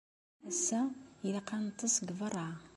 [0.49, 0.81] Ass-a,
[1.27, 2.47] ilaq ad neṭṭes deg beṛṛa.